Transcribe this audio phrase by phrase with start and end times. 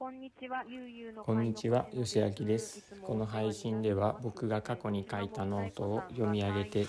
[0.00, 2.82] こんにちは、ゆうゆうのこんにちは、よしあきです。
[3.02, 6.86] この配信では僕が過去に書いたノートを読み上げて、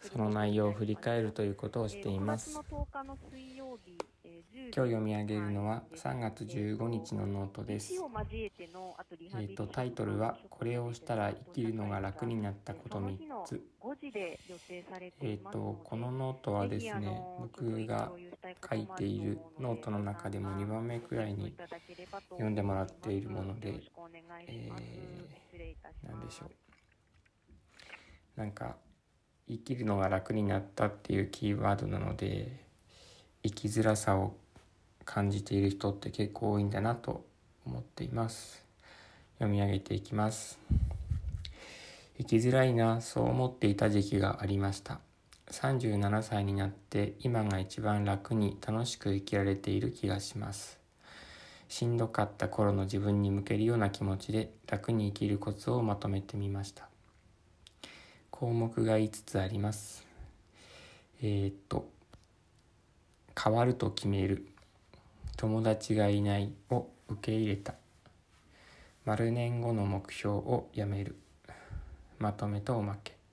[0.00, 2.58] その内容を振り返るということをしています。
[4.76, 7.94] 今日読み上げるのは3月15日のノートです。
[7.94, 13.62] えー、とタイトルは「これをしたら生きるのが楽になったこと3つ」
[15.22, 18.10] えー、とこのノートはですね僕が
[18.68, 21.54] 書いているノートの中でも2番目くらいに
[22.30, 23.80] 読んでもらっているもので、
[24.46, 26.50] えー、何でしょう。
[28.36, 28.76] なんか
[29.48, 32.64] 生きるのが楽になったっていうキーワードなので
[33.42, 34.34] 生きづらさを
[35.04, 37.24] 感じている人って結構多いんだなと
[37.66, 38.64] 思っています。
[39.38, 40.58] 読み上げていきます。
[42.16, 45.00] 生きづらいなそう思っていた時期がありました。
[45.54, 50.80] 37歳になって今が一番楽に楽しく生きられている気がします。
[51.68, 56.88] しんどかった頃の自分に向けるような気持ちで楽に生きるコツをまとめてみました。
[58.32, 60.04] 項目が5つあります。
[61.22, 61.88] えー、っと
[63.40, 64.46] 変わると決める。
[65.36, 67.74] 友達がいないを受け入れた。
[69.04, 71.16] 丸年後の目標をやめる。
[72.18, 73.23] まとめとおまけ。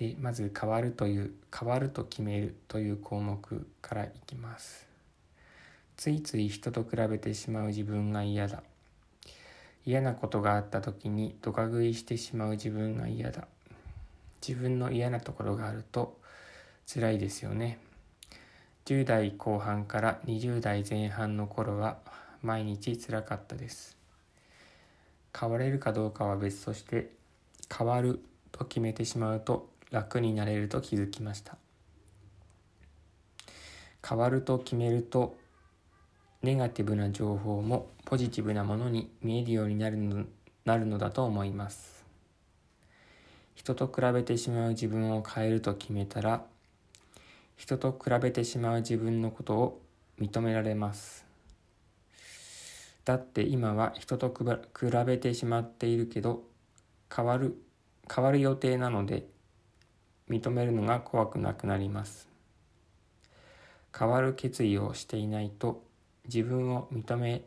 [0.00, 4.88] でまず変わるという変わると決めるという項目からいきます。
[5.98, 8.62] ついつい人と比べてしまう自分が嫌だ。
[9.84, 13.46] 嫌なことがあった時にドカ食いしてしまう自分が嫌だ。
[14.40, 16.16] 自分の嫌なところがあると
[16.86, 17.78] 辛いですよね。
[18.86, 21.98] 10代後半から20代前半の頃は
[22.42, 23.98] 毎日辛かったです。
[25.38, 27.10] 変われるかどうかは別として
[27.70, 28.18] 変わる
[28.50, 31.56] と決めてしまうと楽になれると気づきました。
[34.06, 35.36] 変わると決めると
[36.42, 40.24] ネガティブな情報もポジティブなものに見えるようになるの
[40.64, 42.04] なるのだと思います。
[43.54, 46.44] 人と比べてしまう自分を変えると決めたら
[47.56, 49.82] 人と比べてしまう自分のことを
[50.18, 51.26] 認められます。
[53.04, 56.42] だって今は人と比べてしまっているけど
[57.14, 57.60] 変わる
[58.12, 59.26] 変わる予定なので
[60.30, 62.28] 認めるのが怖くなくなります。
[63.96, 65.82] 変わる決意をしていないと
[66.26, 67.42] 自分を認め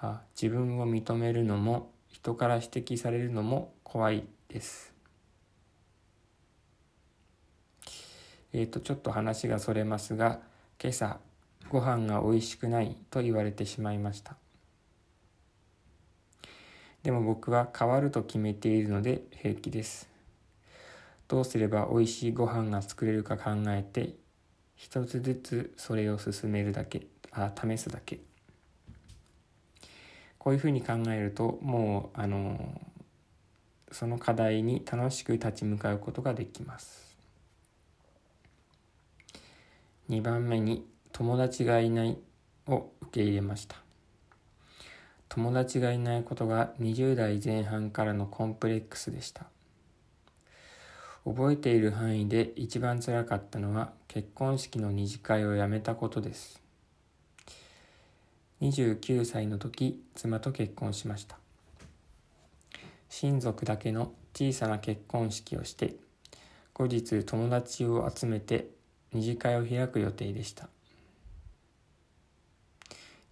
[0.00, 4.92] あ自分を認めるのも人から指摘されるのも怖いです。
[8.52, 10.40] えっ、ー、とちょっと話がそれますが
[10.82, 11.20] 今朝
[11.68, 14.36] ご飯が美味しくないと言われてしまいました。
[17.04, 20.09] でも僕は変わると決めているので平気です。
[21.30, 24.16] どうすれば美味しいご飯が作れるか考えて
[24.74, 28.18] 一つずつそれを進めるだけあ試すだけ。
[30.38, 32.80] こういうふうに考えるともうあの
[33.92, 37.16] その課題に楽しく立ち向かうことができます。
[40.08, 42.18] 2番目に友達がいない
[42.66, 43.76] を受け入れました。
[45.28, 49.46] 友達がいないことが20代前半からのコンプレックスでした。
[51.24, 56.60] 覚えている範囲で一番辛かったのは結婚式の二次会をやめたことです。
[58.62, 61.38] 29歳の時妻と結婚しました。
[63.10, 65.96] 親族だけの小さな結婚式をして
[66.72, 68.68] 後日友達を集めて
[69.12, 70.68] 二次会を開く予定でした。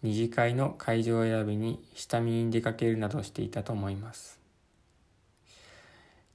[0.03, 4.38] 二次会の会場選びに下見に出かけるなどしていたと思います。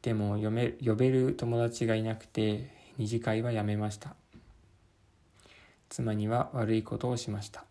[0.03, 4.15] でも呼め呼べる友達がいなくて二次会はやめました
[5.89, 7.65] 妻には悪いことをしました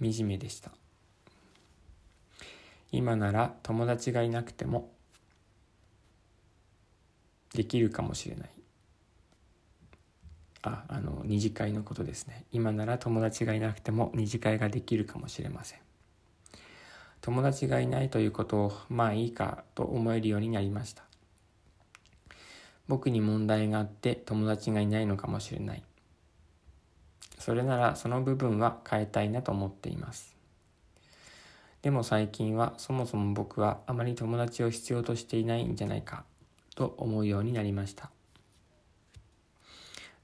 [0.00, 0.72] 惨めでした
[2.90, 4.90] 今なら友達がいなくても
[7.54, 8.50] できるかもしれない
[10.62, 12.44] あ、あの、二次会のことですね。
[12.52, 15.80] 今なら友達がいなくても二次会ができるかもしれません。
[17.22, 21.04] 友達がいないということを、まあいいかと思えるようになりました。
[22.88, 25.82] 僕に問題があって友達がいないのかもしれない。
[27.38, 30.36] それならその部分は変えたいなと思っています。
[31.80, 36.24] でも最近はそもそも僕はあまり友達を必要としていないんじゃないか
[36.74, 38.10] と思うようになりました。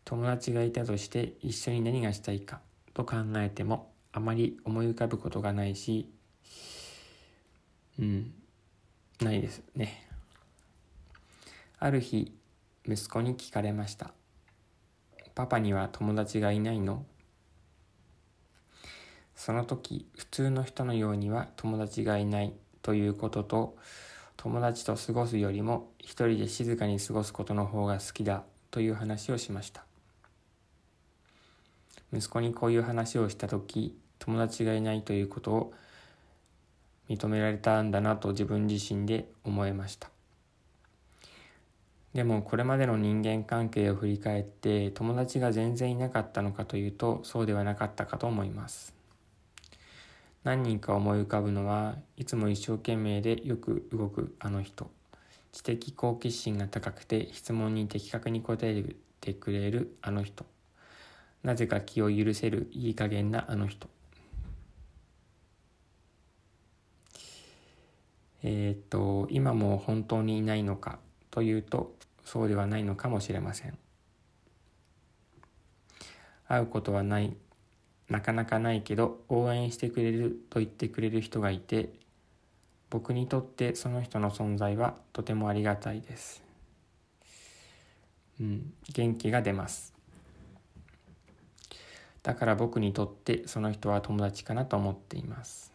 [0.05, 2.61] 友達がいたとして一緒に何がしたいか
[2.93, 6.09] と考えてもあまり思い浮かぶことがないし、
[7.99, 8.33] うん、
[9.21, 10.06] ないですね。
[11.79, 12.33] ある日、
[12.87, 14.12] 息子に聞かれました。
[15.35, 17.05] パパには友達がいないの？
[19.35, 22.53] その時普通の人のようには友達がいない。
[22.83, 23.77] ということと
[24.37, 28.45] 友達と過ごすよりも一人で静かに過ごすことの方が好きだ。
[28.71, 29.85] という話をしました。
[32.12, 35.75] 息子にこういう話をした時友達がいないということを
[37.09, 40.11] 認められたんだなと自分自身で思いました。
[42.15, 48.95] でもこれまでの人間関係を振り返って友達が全然いなかったのかというとそうではなかったかと思います。
[50.45, 54.91] 何人か思い浮かぶのはいつも一生懸命でよく動くあの人。
[55.53, 58.85] 知的好奇心が高くて質問に的確に答え
[59.21, 60.47] てくれるあの人。
[61.43, 63.89] なぜか気を許せるいい加減なあの人。
[68.43, 70.99] えっ、と今も本当にいないのか
[71.31, 71.94] というと
[72.25, 73.79] そうではないのかもしれません。
[76.46, 77.37] 会うことはない
[78.08, 81.90] なかなかないけど応援してくれると言ってくれる人がいて
[82.90, 86.43] 僕にとってその人の存在はとてもありがたいです。
[88.40, 89.94] うん元気が出ます。
[92.23, 95.73] だから僕にとってその人は友達かなと思っています。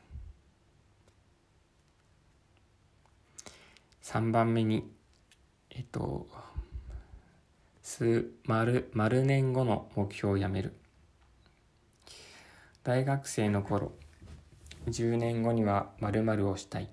[4.03, 4.91] 3番目に
[5.69, 6.27] えっと
[7.81, 10.73] 数丸丸年後の目標をやめる。
[12.83, 13.93] 大学生の頃
[14.87, 16.89] 10年後には〇〇をしたい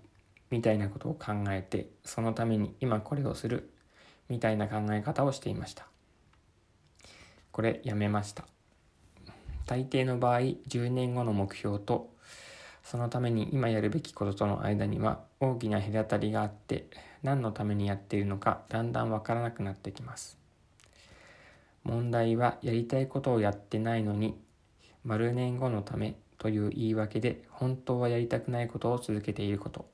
[0.50, 3.70] みたいなことを考えてそのために今これをする
[4.28, 5.88] みたいな考え方をしていました。
[7.50, 8.44] これやめました。
[9.66, 12.14] 大抵の場合10年後の目標と
[12.84, 16.86] そのために今やるべきこととの間には大きな隔たりがあって
[17.22, 20.38] 何のためにやっているのかだんだんわからなくなってきます
[21.84, 24.38] 問題はやりたいことをやってないのに
[25.04, 29.86] 丸年後のためという言い訳で本当はやりたくないことを続けていること。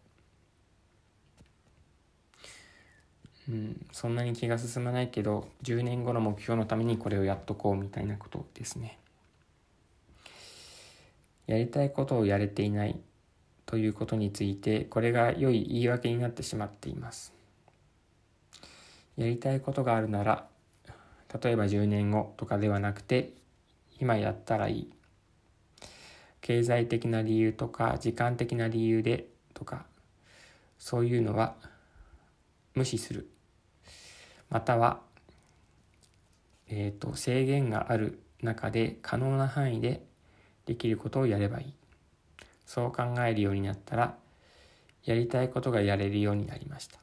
[3.49, 8.99] うん、そんなに気が進まないけど10年後の目標のためにこれをやっとこうみたいなことですね。
[11.47, 12.99] やりたいことをやれていない
[13.67, 17.33] ということについてこれが良い言い訳になってしまっています。
[19.17, 20.47] やりたいことがあるなら
[21.43, 23.33] 例えば10年後とかではなくて
[24.01, 24.93] 今やったらいい
[26.41, 29.87] 経済的な理由とか時間的な理由でとか
[30.79, 31.57] そういうのは
[32.75, 33.29] 無視する
[34.49, 35.01] または、
[36.69, 40.06] えーと、制限がある中で可能な範囲で
[40.67, 41.75] できることをやればいい。
[42.67, 44.17] そう考えるようになったら
[45.05, 46.99] やりたいことがやれるようになりました。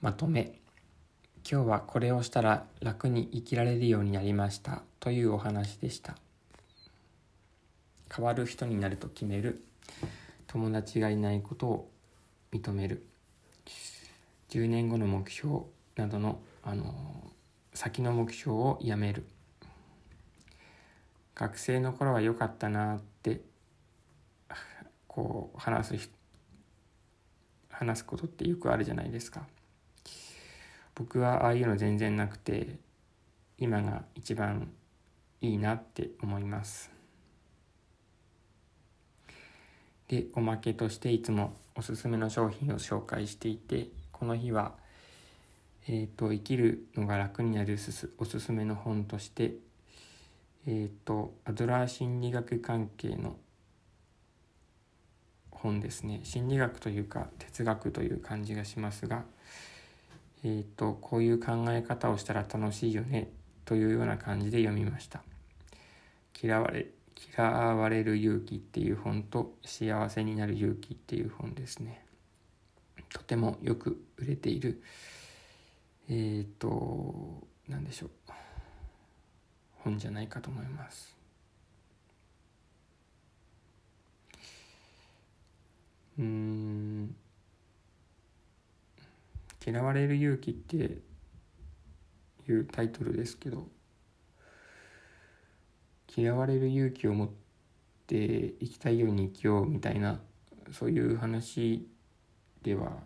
[0.00, 0.54] まとめ。
[1.50, 4.82] 今日はこれをしたら楽に生きられるようになりました。
[5.00, 6.16] というお話でした。
[8.14, 9.64] 変わる人になると決める。
[10.46, 11.90] 友達がいないことを
[12.52, 13.06] 認める。
[14.50, 15.60] 10年後の目標
[15.96, 17.32] などのあの
[17.78, 19.24] 先の目標をやめる。
[21.36, 23.40] 学生の頃は良かったなって
[25.06, 26.10] こう話す
[27.70, 29.46] 話すことってよくあるじゃないですか。
[30.96, 32.80] 僕はああいうの全然なくて
[33.58, 34.72] 今が一番
[35.40, 36.90] いいなって思います。
[40.08, 44.87] でおまけとしていつもおすすめの商品を紹介していてこの日は
[45.88, 47.78] え、ー、と生きるのが楽になる
[48.18, 49.54] おすすめの本として
[50.66, 53.36] えっ、ー、とアドラー心理学関係の
[55.50, 56.20] 本ですね。
[56.22, 59.24] 心理学というか哲学という感じがしますが
[60.44, 63.28] えーと、こういう考え方をしたら楽しいよね
[63.64, 65.22] というような感じで読みました。
[66.40, 66.86] 嫌われ
[67.36, 72.04] 嫌われる勇気っていう本と幸せになる勇気っていう本ですね。
[73.12, 74.80] とてもよく売れている
[76.10, 78.10] えっ、ー、と何でしょう。
[79.84, 81.14] 本じゃないかと思います。
[86.18, 87.14] うん。
[89.64, 90.76] 嫌われる勇気って
[92.48, 93.68] いうタイトルですけど
[96.16, 97.28] 嫌われる勇気を持っ
[98.06, 100.20] て生きたいように生きようみたいな
[100.72, 101.86] そういう話
[102.62, 103.02] では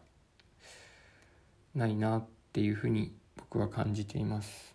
[1.75, 4.75] ないなってていうふうに僕は感じています。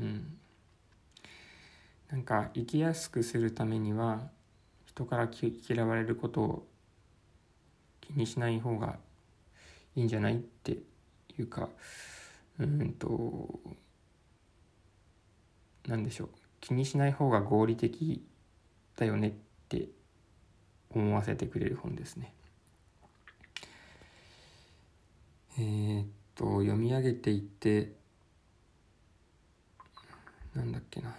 [0.00, 0.38] うん。
[2.10, 4.20] なんか生きやすくするためには
[4.86, 5.28] 人から
[5.68, 6.66] 嫌われることを
[8.00, 8.96] 気にしない方が
[9.94, 10.78] いいんじゃないって
[11.38, 11.68] いうか
[12.58, 13.60] うんと
[15.86, 16.28] 何でしょう
[16.60, 18.24] 気にしない方が合理的
[18.96, 19.32] だよねっ
[19.68, 19.88] て
[20.90, 22.32] 思わせてくれる本ですね。
[25.58, 27.92] えー、っと読み上げていって
[30.54, 31.14] なんだっけな。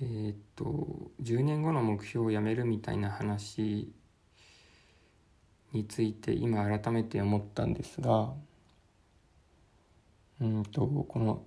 [0.00, 3.92] えー、っと10年後の目標をやめるみたいな話
[5.72, 8.32] について今改めて思ったんですが
[10.40, 11.44] うんとこの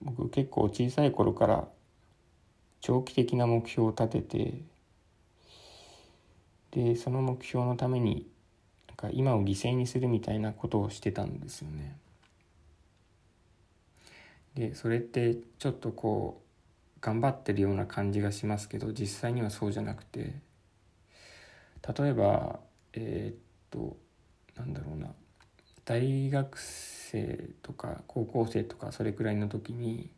[0.00, 1.68] 僕結構小さい頃から
[2.80, 4.71] 長期的な目標を立てて
[6.72, 8.26] でその目標のために
[8.88, 11.96] なんか今を犠牲にするみたいなことをしてたんですよね。
[14.54, 20.34] でそれってちょっとこう頑張ってるような感じがしますけど実際にはそうじゃなくて
[21.98, 22.60] 例えば
[22.92, 23.36] えー、っ
[23.70, 23.96] と
[24.56, 25.08] なんだろうな
[25.84, 30.10] 大学生とか高校生とかそれくらいの時に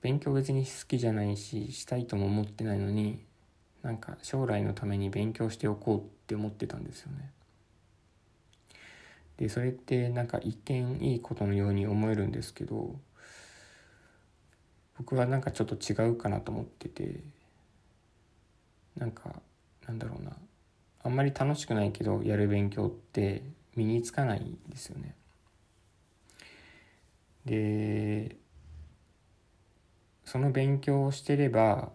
[0.00, 3.20] 勉強別に好きじゃないししたいとも思ってないのに
[3.86, 7.30] なんか将来のために勉強しておこうって思ってたんですよね。
[9.36, 12.96] でそれってなんか一見いいことのように思えるんですけど
[14.98, 17.20] 僕はなんかちょっと違うかなと思ってて
[18.96, 19.36] なんか
[19.86, 20.32] なんだろうな
[21.04, 23.44] あんまり楽しくないけどやる勉強って
[23.76, 25.14] 身につかないんですよね。
[27.44, 28.34] で
[30.24, 31.92] その勉強をしてれば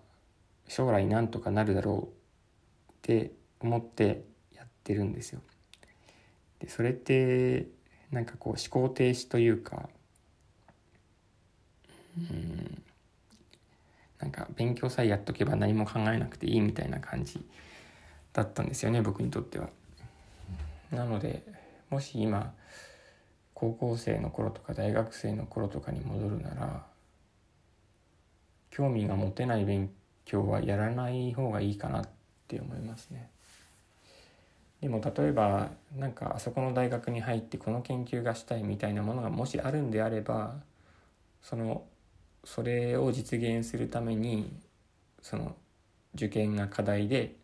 [0.67, 2.09] 将来なんとかなるだろ
[2.89, 4.23] うって思って
[4.55, 5.41] やってるんですよ。
[6.59, 7.67] でそれって
[8.11, 9.89] なんかこう思考停止というか
[12.17, 12.83] うん
[14.19, 17.43] なんか勉強さえやっとけば何も考えなくていいみたいな感じ
[18.33, 19.69] だったんですよね僕にとっては。
[20.91, 21.43] なので
[21.89, 22.53] もし今
[23.53, 26.85] 高校生の頃とか大学生の頃とかに戻るなら
[28.69, 29.89] 興味が持てない勉
[30.25, 32.09] 強はやらない方がいいかなっ
[32.47, 33.29] て思いますね。
[34.81, 40.55] でも例えばなんかあそこの大学に入ってこの研究がしたいみたいなものがもしあるんであれば
[41.43, 41.83] その
[42.43, 44.51] それを実現するために
[45.21, 45.55] その
[46.15, 47.35] 受験が課題で、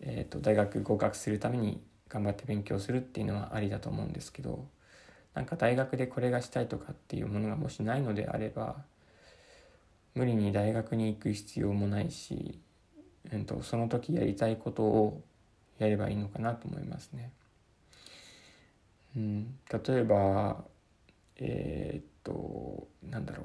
[0.00, 4.66] えー、と大学合格するために頑張って勉強するっていうのはありだと思うんですけど
[5.34, 8.76] なんか大学でこれがしたいとかっていうものがもしないのであれば
[10.14, 12.60] 無理に大学に行く必要もないし、
[13.30, 15.22] えー、とその時やりたいことを
[15.78, 17.32] やればいいのかなと思いますね。
[19.16, 20.64] うん、例えば
[21.36, 23.44] えー、っとなんだろ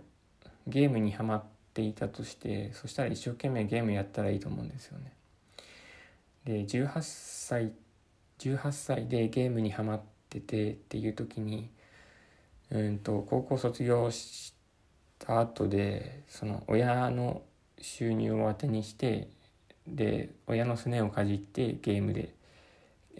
[0.67, 5.13] うゲームにはまっていたとしてそしたら一生懸命ゲームやったらいいと思うんですよね。
[6.45, 7.73] で18歳
[8.39, 11.69] 18歳でゲームにはまっててっていう時に
[12.71, 14.53] うんと高校卒業し
[15.19, 17.41] た後でその親の
[17.81, 19.27] 収入を当てにして
[19.87, 22.33] で親のすねをかじってゲームで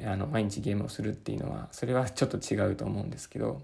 [0.03, 3.61] あの毎日ゲームをするっていうのはそれはちょっと違うと思うんですけど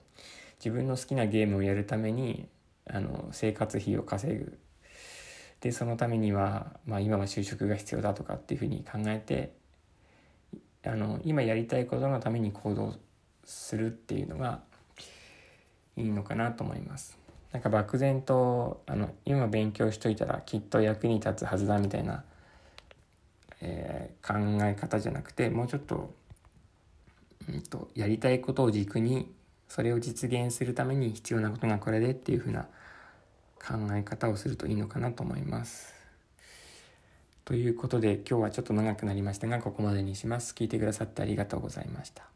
[0.59, 2.47] 自分の好きなゲームをやるために
[2.87, 4.57] あの生活費を稼ぐ
[5.61, 9.53] でそのためには、まあ、今は就職が必要だとかっていうふうに考えて
[10.85, 12.95] あの今やりたいことのために行動
[13.43, 14.61] するっていうのが
[15.97, 17.24] いいのかなと思います。
[17.55, 22.25] なんか漠然とあの今勉強しといたらきっと役に立つはずだみたいな
[23.61, 26.13] えー、考え方じゃなくてもうちょっと,、
[27.49, 29.31] うんと、やりたいことを軸に
[29.67, 32.67] それを実現するために必要なことがこれでっていうふうな
[33.59, 35.95] 考え方をするといいのかなと思います。
[37.45, 40.53] ということで今日はちょっと長くなりましたがここまでにします。
[40.53, 42.34] 聞いてくださってありがとうございました。